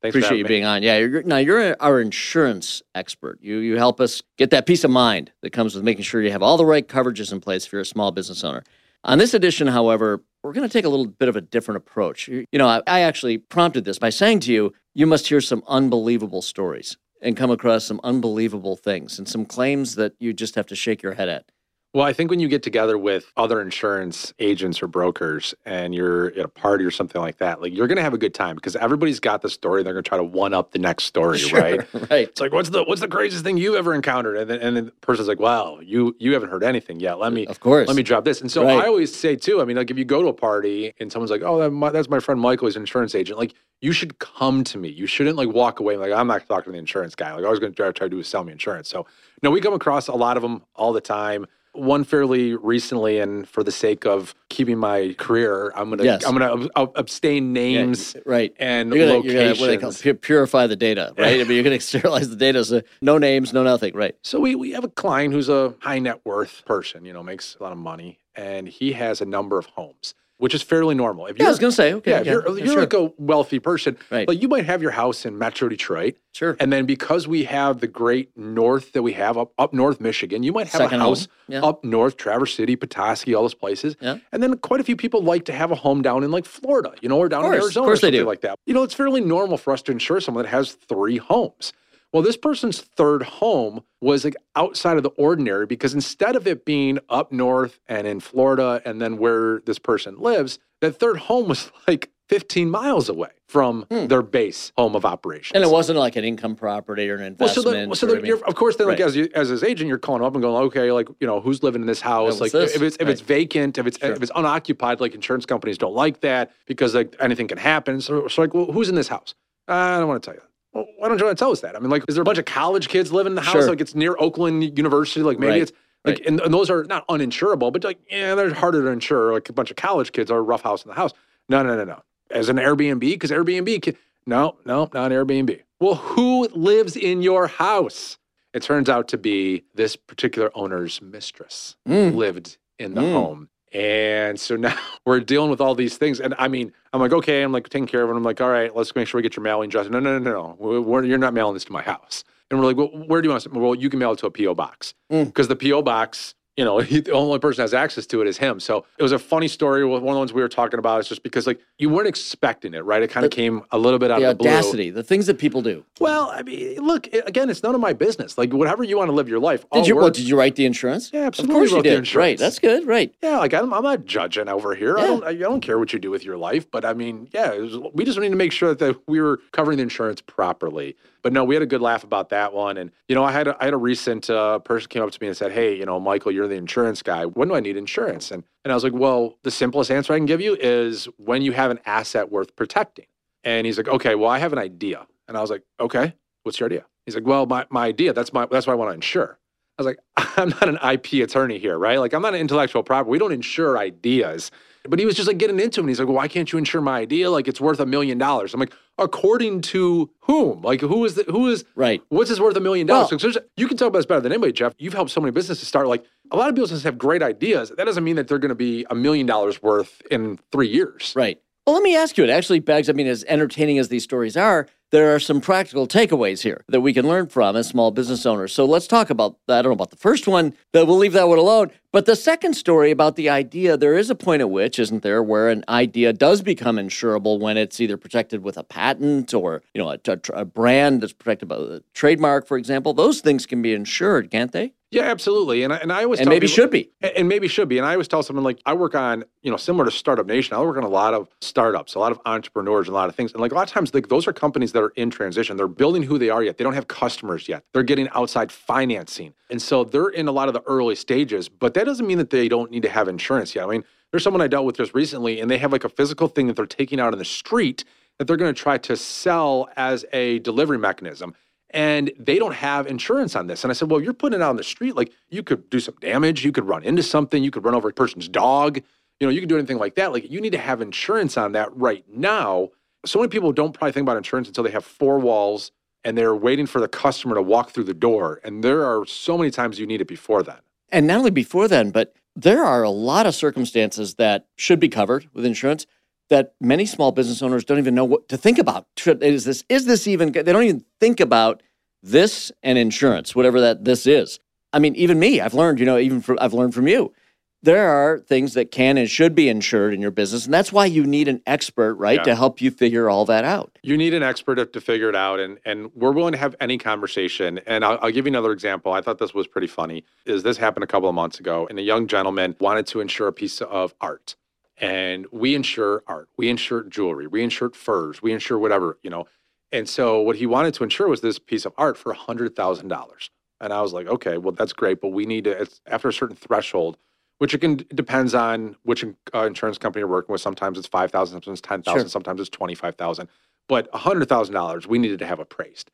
[0.02, 0.48] Thanks for Appreciate having you me.
[0.48, 0.82] being on.
[0.82, 3.38] Yeah, you're, now you're our insurance expert.
[3.40, 6.32] You you help us get that peace of mind that comes with making sure you
[6.32, 8.64] have all the right coverages in place if you're a small business owner.
[9.04, 12.28] On this edition, however, we're going to take a little bit of a different approach.
[12.28, 15.62] You, know, I, I actually prompted this by saying to you, you must hear some
[15.66, 20.66] unbelievable stories and come across some unbelievable things and some claims that you just have
[20.66, 21.50] to shake your head at.
[21.94, 26.26] Well, I think when you get together with other insurance agents or brokers and you're
[26.32, 28.56] at a party or something like that, like you're going to have a good time
[28.56, 29.82] because everybody's got the story.
[29.82, 31.80] They're going to try to one up the next story, right?
[32.10, 32.28] right.
[32.28, 34.36] It's like, what's the what's the craziest thing you ever encountered?
[34.36, 37.18] And then, and then the person's like, wow, you you haven't heard anything yet.
[37.18, 37.88] Let uh, me Of course.
[37.88, 38.42] let me drop this.
[38.42, 38.84] And so Right.
[38.84, 39.62] I always say too.
[39.62, 41.88] I mean, like if you go to a party and someone's like, oh, that, my,
[41.88, 42.68] that's my friend Michael.
[42.68, 43.38] He's an insurance agent.
[43.38, 44.88] Like you should come to me.
[44.90, 47.32] You shouldn't like walk away like I'm not talking to the insurance guy.
[47.34, 48.90] Like I was going to try, try to do is sell me insurance.
[48.90, 49.06] So
[49.42, 51.46] no, we come across a lot of them all the time.
[51.72, 56.24] One fairly recently, and for the sake of keeping my career, I'm gonna Yes.
[56.24, 58.52] I'm gonna ab- ab- abstain Yeah, names right.
[58.58, 59.34] and You're gonna, locations.
[59.34, 61.40] you're gonna what they call purify the data, right?
[61.40, 64.14] I mean, you're going to sterilize the data, so no names, no nothing, right?
[64.22, 67.56] So we, we have a client who's a high net worth person, you know, makes
[67.60, 71.26] a lot of money, and he has a number of homes, which is fairly normal.
[71.26, 72.80] If Yeah, I was going to say, okay, yeah, if you're, yeah, you're sure.
[72.80, 74.26] like a wealthy person, Right.
[74.26, 76.56] like you might have your house in Metro Detroit, sure.
[76.60, 80.42] and then because we have the great north that we have up up north Michigan,
[80.42, 81.60] you might have Second a house yeah.
[81.62, 83.96] up north, Traverse City, Petoskey, all those places.
[84.00, 84.18] Yeah.
[84.32, 86.92] And then quite a few people like to have a home down in like Florida,
[87.00, 88.26] you know, or down Of in course, of Arizona course or they something do.
[88.26, 88.58] like that.
[88.66, 91.72] You know, it's fairly normal for us to insure someone that has three homes.
[92.12, 96.64] Well, this person's third home was like outside of the ordinary because instead of it
[96.64, 101.48] being up north and in Florida and then where this person lives, that third home
[101.48, 104.06] was like 15 miles away from Hmm.
[104.06, 105.52] their base home of operations.
[105.54, 107.90] And it wasn't like an income property or an Well, so investment.
[107.90, 109.88] then, so or, I mean- you're, of course, then like as you, as his agent,
[109.88, 112.40] you're calling up and going, okay, like you know, who's living in this house?
[112.40, 112.74] like this?
[112.76, 114.12] if it's if it's vacant, if it's Sure.
[114.12, 118.00] if it's unoccupied, like insurance companies don't like that because like anything can happen.
[118.02, 119.34] So, so like, well, who's in this house?
[119.66, 120.42] I don't want to tell you.
[120.72, 121.74] Well, why don't you want to tell us that?
[121.76, 123.52] I mean, like, is there a bunch of college kids living in the house?
[123.54, 123.68] Sure.
[123.68, 125.22] Like, it's near Oakland University.
[125.22, 125.62] Like, maybe Right.
[125.62, 125.72] it's
[126.04, 126.26] like, Right.
[126.26, 129.32] and, and those are not uninsurable, but like, yeah, they're harder to insure.
[129.32, 131.12] Like a bunch of college kids are a rough house in the house.
[131.48, 132.02] No, no, no, no.
[132.30, 135.60] As an Airbnb, because Airbnb, can, no, no, not Airbnb.
[135.80, 138.18] Well, who lives in your house?
[138.54, 142.14] It turns out to be this particular owner's mistress Mm.
[142.14, 143.12] lived in the Mm.
[143.12, 143.48] home.
[143.72, 146.20] And so now we're dealing with all these things.
[146.20, 148.14] And I mean, I'm like, okay, I'm like taking care of it.
[148.14, 149.88] I'm like, all right, let's make sure we get your mailing address.
[149.88, 150.80] No, no, no, no, no.
[150.80, 152.24] We're, you're not mailing this to my house.
[152.50, 153.50] And we're like, well, where do you want to?
[153.50, 155.26] Well, you can mail it to a PO box Mm.
[155.26, 158.26] because the PO box, you know, he, the only person that has access to it
[158.26, 158.58] is him.
[158.58, 159.84] So it was a funny story.
[159.84, 162.74] One of the ones we were talking about is just because like you weren't expecting
[162.74, 163.00] it, right?
[163.00, 164.50] It kind of came a little bit out the of the blue.
[164.50, 165.84] audacity, the things that people do.
[166.00, 168.36] Well, I mean, look, i- again, it's none of my business.
[168.36, 169.64] Like whatever you want to live your life.
[169.72, 169.94] Did you?
[169.94, 171.10] Well, did you write the insurance?
[171.12, 171.54] Yeah, Of absolutely.
[171.54, 172.14] course you did.
[172.16, 172.36] Right.
[172.36, 172.86] That's good.
[172.88, 173.14] Right.
[173.22, 174.98] Yeah, like I'm, I'm not judging over here.
[174.98, 175.06] I Yeah.
[175.06, 177.60] don't, I don't care what you do with your life, but I mean, yeah, it
[177.60, 180.96] was- we just need to make sure that we were covering the insurance properly.
[181.28, 182.78] But no, we had a good laugh about that one.
[182.78, 185.18] And you know, I had a, I had a recent uh, person came up to
[185.20, 187.26] me and said, "Hey, you know, Michael, you're the insurance guy.
[187.26, 190.16] When do I need insurance?" And and I was like, "Well, the simplest answer I
[190.16, 193.04] can give you is when you have an asset worth protecting."
[193.44, 196.14] And he's like, "Okay, well, I have an idea." And I was like, "Okay,
[196.44, 198.90] what's your idea?" He's like, well, my, my idea, that's my that's why I want
[198.90, 199.38] to insure.
[199.78, 199.98] I was like,
[200.36, 201.98] I'm not an IP attorney here, right?
[201.98, 203.10] Like I'm not an intellectual property.
[203.10, 204.50] We don't insure ideas.
[204.88, 205.82] But he was just like getting into it.
[205.82, 207.30] And he's like, well, why can't you insure my idea?
[207.30, 208.54] Like it's worth a million dollars.
[208.54, 210.62] I'm like, according to whom?
[210.62, 212.00] Like who is the who is Right.
[212.08, 213.10] What's this worth a million dollars?
[213.10, 214.72] Well- So you can talk about this better than anybody, Jeff.
[214.78, 215.88] You've helped so many businesses start.
[215.88, 217.70] Like a lot of businesses have great ideas.
[217.76, 221.12] That doesn't mean that they're going to be a million dollars worth in three years.
[221.14, 221.38] Right.
[221.68, 222.24] Well, let me ask you.
[222.24, 222.88] It actually begs.
[222.88, 226.80] I mean, as entertaining as these stories are, there are some practical takeaways here that
[226.80, 228.54] we can learn from as small business owners.
[228.54, 229.36] So let's talk about.
[229.48, 229.58] that.
[229.58, 231.70] I don't know about the first one, but we'll leave that one alone.
[231.92, 235.22] But the second story about the idea, there is a point at which, isn't there,
[235.22, 239.82] where an idea does become insurable when it's either protected with a patent or you
[239.82, 242.94] know a, a- a brand that's protected by a trademark, for example.
[242.94, 244.72] Those things can be insured, can't they?
[244.90, 245.64] Yeah, absolutely.
[245.64, 246.90] And I, and I always And maybe people- should be.
[247.02, 247.76] And- maybe should be.
[247.76, 250.56] And I always tell someone like I work on, you know, similar to Startup Nation,
[250.56, 253.14] I work on a lot of startups, a lot of entrepreneurs, and a lot of
[253.14, 253.32] things.
[253.32, 255.58] And like a lot of times, like those are companies that are in transition.
[255.58, 256.56] They're building who they are yet.
[256.56, 257.64] They don't have customers yet.
[257.74, 259.34] They're getting outside financing.
[259.50, 262.30] And so they're in a lot of the early stages, but that doesn't mean that
[262.30, 263.64] they don't need to have insurance yet.
[263.64, 266.28] I mean, there's someone I dealt with just recently, and they have like a physical
[266.28, 267.84] thing that they're taking out in the street
[268.16, 271.34] that they're going to try to sell as a delivery mechanism
[271.70, 273.64] and they don't have insurance on this.
[273.64, 274.96] And I said, well, you're putting it out on the street.
[274.96, 276.44] Like you could do some damage.
[276.44, 277.42] You could run into something.
[277.42, 278.78] You could run over a person's dog.
[279.20, 280.12] You know, you could do anything like that.
[280.12, 282.70] Like you need to have insurance on that right now.
[283.04, 285.72] So many people don't probably think about insurance until they have four walls
[286.04, 288.40] and they're waiting for the customer to walk through the door.
[288.44, 290.58] And there are so many times you need it before then.
[290.90, 294.88] And not only before then, but there are a lot of circumstances that should be
[294.88, 295.86] covered with insurance
[296.30, 298.86] that many small business owners don't even know what to think about.
[299.06, 301.62] Is this is this even they don't even think about
[302.02, 304.38] this and insurance, whatever that this is.
[304.72, 307.12] I mean, even me, I've learned, you know, even from I've learned from you.
[307.60, 310.86] There are things that can and should be insured in your business, and that's why
[310.86, 312.22] you need an expert, right, Yeah.
[312.22, 313.76] to help you figure all that out.
[313.82, 316.54] You need an expert to, to figure it out, and and we're willing to have
[316.60, 317.58] any conversation.
[317.66, 318.92] And I'll, I'll give you another example.
[318.92, 320.04] I thought this was pretty funny.
[320.24, 323.26] Is this happened a couple of months ago, and a young gentleman wanted to insure
[323.26, 324.36] a piece of art,
[324.80, 329.26] and we insure art, we insure jewelry, we insure furs, we insure whatever, you know.
[329.72, 332.88] And so what he wanted to insure was this piece of art for hundred thousand
[332.88, 333.30] dollars.
[333.60, 335.50] And I was like, okay, well that's great, but we need to.
[335.52, 336.98] It's after a certain threshold
[337.38, 340.40] which it can depends on which uh, insurance company you're working with.
[340.40, 342.08] Sometimes it's five thousand, sometimes it's ten thousand, Sure.
[342.10, 343.28] sometimes it's twenty five thousand.
[343.68, 345.90] But hundred thousand dollars we needed to have appraised.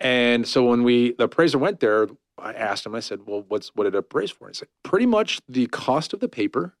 [0.00, 2.94] And so when we the appraiser went there, I asked him.
[2.94, 5.66] I said, "Well, what's what did it appraise for?" And He said, "Pretty much the
[5.68, 6.74] cost of the paper,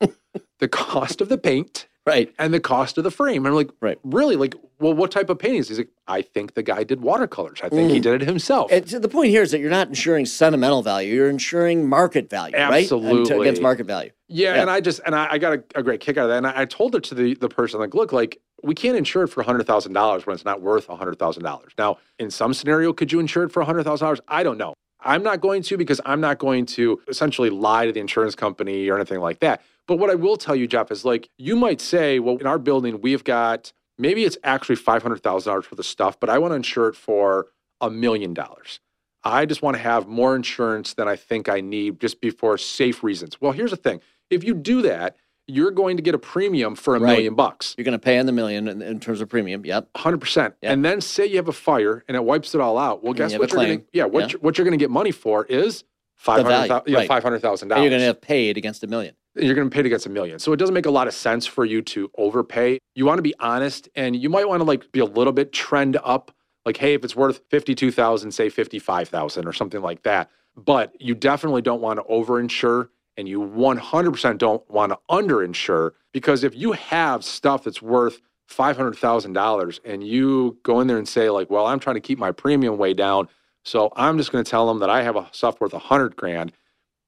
[0.60, 2.32] the cost of the paint, Right.
[2.38, 3.98] and the cost of the frame." And I'm like, Right.
[4.04, 4.36] Really?
[4.36, 7.60] Like, well, what type of paintings?" He's like, "I think the guy did watercolors.
[7.62, 8.02] I think he Mm.
[8.02, 11.28] did it himself." And the point here is that you're not insuring sentimental value; you're
[11.28, 12.82] insuring market value, right?
[12.84, 13.40] Absolutely.
[13.40, 14.10] against market value.
[14.28, 14.60] Yeah, Yeah.
[14.62, 16.36] and I just and I, I got a, a great kick out of that.
[16.38, 19.22] And I, I told it to the the person like, look, like we can't insure
[19.24, 21.72] it for hundred thousand dollars when it's not worth hundred thousand dollars.
[21.78, 24.20] Now, in some scenario, could you insure it for hundred thousand dollars?
[24.28, 24.74] I don't know.
[25.02, 28.88] I'm not going to because I'm not going to essentially lie to the insurance company
[28.88, 29.62] or anything like that.
[29.86, 32.58] But what I will tell you, Jeff, is like you might say, well, in our
[32.58, 36.38] building, we've got maybe it's actually five hundred thousand dollars for the stuff, but I
[36.38, 37.46] want to insure it for
[37.80, 38.80] a million dollars.
[39.22, 43.02] I just want to have more insurance than I think I need just before safe
[43.02, 43.40] reasons.
[43.40, 44.00] Well, here's the thing.
[44.30, 45.16] If you do that,
[45.50, 47.12] you're going to get a premium for a Right.
[47.12, 47.74] million bucks.
[47.76, 49.64] You're going to pay in the million in, in terms of premium.
[49.64, 49.88] Yep.
[49.94, 50.54] 100%.
[50.62, 50.72] Yeah.
[50.72, 53.02] And then say you have a fire and it wipes it all out.
[53.02, 54.28] Well, And guess you what you're going to yeah, what Yeah.
[54.32, 55.84] you're, what you're going to get money for is
[56.24, 57.08] value, 500,000 yeah, right.
[57.10, 57.62] $500,000.
[57.62, 59.14] And you're going to have paid against a million.
[59.36, 60.38] you're going to pay to get a million.
[60.38, 62.78] So it doesn't make a lot of sense for you to overpay.
[62.94, 65.52] You want to be honest and you might want to like be a little bit
[65.52, 66.34] trend up.
[66.66, 70.30] Like, hey, if it's worth 52,000, say 55,000 or something like that.
[70.56, 72.88] But you definitely don't want to overinsure
[73.20, 79.80] and you 100% don't want to underinsure because if you have stuff that's worth $500,000
[79.84, 82.78] and you go in there and say like, well, I'm trying to keep my premium
[82.78, 83.28] way down.
[83.64, 86.52] So I'm just going to tell them that I have a stuff worth 100 grand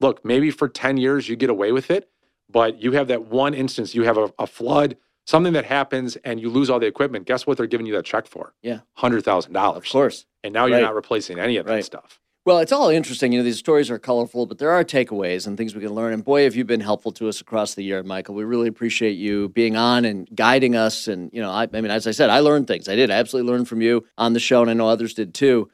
[0.01, 2.11] look, maybe for 10 years you get away with it,
[2.51, 4.96] but you have that one instance, you have a, a flood,
[5.27, 7.25] something that happens, and you lose all the equipment.
[7.27, 8.53] Guess what they're giving you that check for?
[8.62, 8.81] Yeah.
[8.98, 9.57] $100,000.
[9.77, 10.27] Of course.
[10.44, 10.83] And now you're Right.
[10.83, 11.85] not replacing any of that Right.
[11.85, 12.20] stuff.
[12.44, 13.31] Well, it's all interesting.
[13.31, 16.12] You know, these stories are colorful, but there are takeaways and things we can learn.
[16.12, 18.34] And boy, have you been helpful to us across the year, Michael.
[18.34, 21.07] We really appreciate you being on and guiding us.
[21.07, 22.88] And, you know, I, I mean, as I said, I learned things.
[22.88, 23.12] I did.
[23.12, 25.70] I absolutely learned from you on the show, and I know others did too.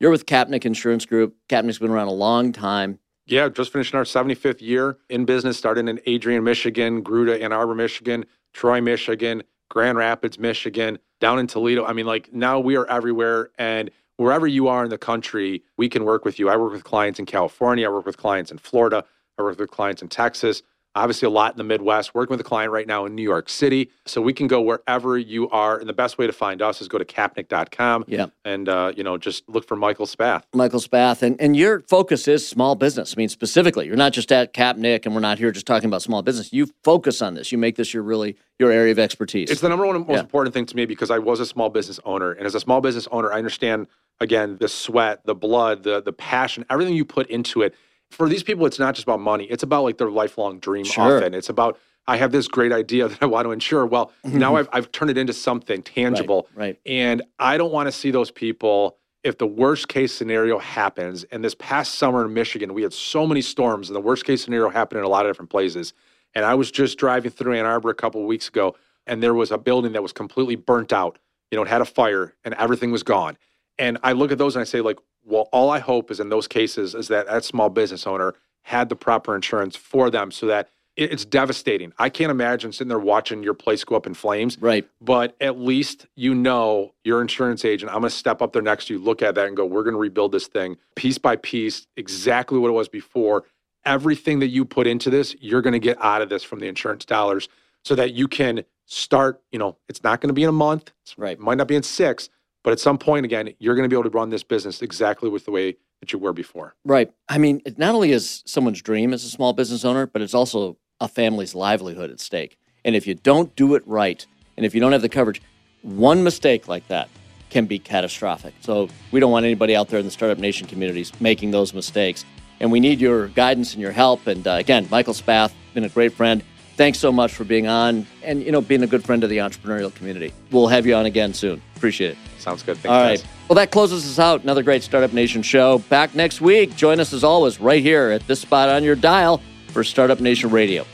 [0.00, 1.36] You're with Kapnick Insurance Group.
[1.50, 2.98] Kapnick's been around a long time.
[3.26, 7.52] Yeah, just finishing our 75th year in business, starting in Adrian, Michigan, grew to Ann
[7.52, 11.84] Arbor, Michigan, Troy, Michigan, Grand Rapids, Michigan, down in Toledo.
[11.84, 13.50] I mean, like now we are everywhere.
[13.58, 16.48] And wherever you are in the country, we can work with you.
[16.48, 17.86] I work with clients in California.
[17.86, 19.04] I work with clients in Florida.
[19.38, 20.62] I work with clients in Texas.
[20.96, 23.50] Obviously a lot in the Midwest, working with a client right now in New York
[23.50, 23.90] City.
[24.06, 25.76] So we can go wherever you are.
[25.78, 28.26] And the best way to find us is go to kapnick.com Yeah.
[28.46, 30.44] and, uh, you know, just look for Michael Spath.
[30.54, 33.14] Michael Spath, and, and your focus is small business.
[33.14, 36.00] I mean, specifically, you're not just at Kapnick, and we're not here just talking about
[36.00, 36.50] small business.
[36.50, 37.52] You focus on this.
[37.52, 39.50] You make this your really your area of expertise.
[39.50, 40.20] It's the number one most Yeah.
[40.20, 42.32] important thing to me because I was a small business owner.
[42.32, 43.86] And as a small business owner, I understand,
[44.18, 47.74] again, the sweat, the blood, the, the passion, everything you put into it.
[48.10, 49.44] For these people, it's not just about money.
[49.44, 51.18] It's about like their lifelong dream Sure.
[51.18, 51.34] often.
[51.34, 53.84] It's about, I have this great idea that I want to insure.
[53.86, 54.56] Well, now mm-hmm.
[54.56, 56.48] I've, I've turned it into something tangible.
[56.54, 56.78] right.
[56.86, 61.24] And I don't want to see those people if the worst case scenario happens.
[61.24, 64.44] And this past summer in Michigan, we had so many storms, and the worst case
[64.44, 65.92] scenario happened in a lot of different places.
[66.34, 69.34] And I was just driving through Ann Arbor a couple of weeks ago, and there
[69.34, 71.18] was a building that was completely burnt out.
[71.50, 73.36] You know, it had a fire, and everything was gone.
[73.78, 76.28] And I look at those and I say, like, well, all I hope is in
[76.28, 80.46] those cases is that that small business owner had the proper insurance for them so
[80.46, 81.92] that it's devastating.
[81.98, 84.88] I can't imagine sitting there watching your place go up in flames right.
[85.00, 87.90] but at least you know your insurance agent.
[87.92, 89.82] I'm going to step up there next to you, look at that, and go, we're
[89.82, 93.44] going to rebuild this thing piece by piece, exactly what it was before.
[93.84, 96.66] Everything that you put into this, you're going to get out of this from the
[96.66, 97.48] insurance dollars
[97.84, 99.40] so that you can start.
[99.52, 101.38] You know, it's not going to be in a month, Right.
[101.38, 102.30] might not be in six,
[102.66, 105.28] but at some point, again, you're going to be able to run this business exactly
[105.28, 106.74] with the way that you were before.
[106.84, 107.12] Right.
[107.28, 110.34] I mean, it not only is someone's dream as a small business owner, but it's
[110.34, 112.58] also a family's livelihood at stake.
[112.84, 115.40] And if you don't do it right, and if you don't have the coverage,
[115.82, 117.08] one mistake like that
[117.50, 118.52] can be catastrophic.
[118.62, 122.24] So we don't want anybody out there in the startup nation communities making those mistakes.
[122.58, 124.26] And we need your guidance and your help.
[124.26, 126.42] And uh, again, Michael Spath, been a great friend.
[126.76, 129.38] Thanks so much for being on and you know being a good friend of the
[129.38, 130.32] entrepreneurial community.
[130.50, 131.62] We'll have you on again soon.
[131.74, 132.18] Appreciate it.
[132.38, 132.76] Sounds good.
[132.76, 133.18] Thanks, All right.
[133.18, 133.24] guys.
[133.48, 134.42] Well, that closes us out.
[134.42, 135.78] Another great Startup Nation show.
[135.88, 136.76] Back next week.
[136.76, 140.50] Join us as always right here at this spot on your dial for Startup Nation
[140.50, 140.84] Radio.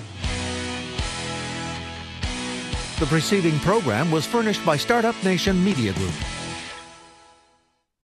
[3.01, 6.13] The preceding program was furnished by Startup Nation Media Group.